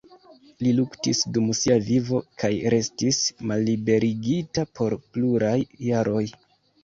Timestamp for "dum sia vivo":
1.35-2.21